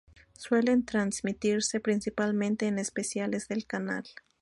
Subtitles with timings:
[0.35, 4.03] Suelen transmitirse principalmente en especiales del canal.